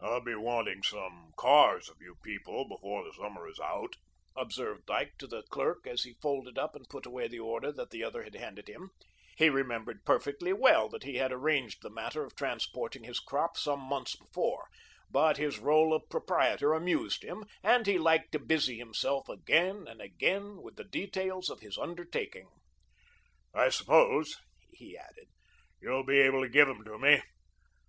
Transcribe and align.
"I'll 0.00 0.20
be 0.20 0.34
wanting 0.34 0.82
some 0.82 1.30
cars 1.36 1.88
of 1.88 1.98
you 2.00 2.16
people 2.24 2.66
before 2.68 3.04
the 3.04 3.12
summer 3.12 3.46
is 3.46 3.60
out," 3.60 3.94
observed 4.34 4.86
Dyke 4.86 5.16
to 5.18 5.28
the 5.28 5.44
clerk 5.44 5.86
as 5.86 6.02
he 6.02 6.14
folded 6.20 6.58
up 6.58 6.74
and 6.74 6.88
put 6.88 7.06
away 7.06 7.28
the 7.28 7.38
order 7.38 7.70
that 7.70 7.90
the 7.90 8.02
other 8.02 8.24
had 8.24 8.34
handed 8.34 8.68
him. 8.68 8.90
He 9.36 9.48
remembered 9.48 10.04
perfectly 10.04 10.52
well 10.52 10.88
that 10.88 11.04
he 11.04 11.18
had 11.18 11.30
arranged 11.30 11.82
the 11.82 11.88
matter 11.88 12.24
of 12.24 12.34
transporting 12.34 13.04
his 13.04 13.20
crop 13.20 13.56
some 13.56 13.78
months 13.78 14.16
before, 14.16 14.66
but 15.08 15.36
his 15.36 15.60
role 15.60 15.94
of 15.94 16.10
proprietor 16.10 16.72
amused 16.72 17.22
him 17.22 17.44
and 17.62 17.86
he 17.86 17.96
liked 17.96 18.32
to 18.32 18.40
busy 18.40 18.76
himself 18.78 19.28
again 19.28 19.86
and 19.86 20.00
again 20.00 20.60
with 20.62 20.74
the 20.74 20.82
details 20.82 21.48
of 21.48 21.60
his 21.60 21.78
undertaking. 21.78 22.48
"I 23.54 23.68
suppose," 23.68 24.36
he 24.72 24.96
added, 24.98 25.28
"you'll 25.80 26.02
be 26.02 26.18
able 26.18 26.42
to 26.42 26.48
give 26.48 26.68
'em 26.68 26.82
to 26.86 26.98
me. 26.98 27.22